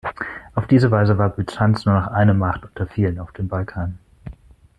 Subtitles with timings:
[0.55, 3.99] Auf diese Weise war Byzanz nur noch eine Macht unter vielen auf dem Balkan.